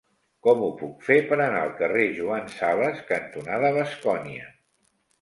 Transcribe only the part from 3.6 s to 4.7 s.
Bascònia?